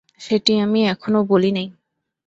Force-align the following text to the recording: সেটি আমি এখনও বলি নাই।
সেটি 0.21 0.53
আমি 0.57 0.79
এখনও 0.85 1.21
বলি 1.23 1.49
নাই। 1.51 1.67